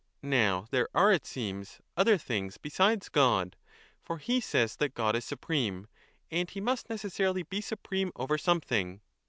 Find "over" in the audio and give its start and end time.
8.15-8.35